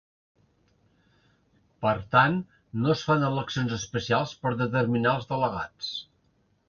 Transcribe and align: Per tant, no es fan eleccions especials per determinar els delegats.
Per 1.85 1.91
tant, 2.15 2.39
no 2.85 2.93
es 2.95 3.03
fan 3.09 3.27
eleccions 3.29 3.77
especials 3.81 4.35
per 4.47 4.55
determinar 4.63 5.13
els 5.19 5.31
delegats. 5.35 5.93